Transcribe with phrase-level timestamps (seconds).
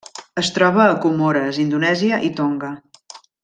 [0.41, 2.73] Es troba a Comores, Indonèsia i Tonga.